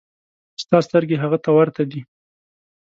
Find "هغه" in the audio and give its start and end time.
1.23-1.37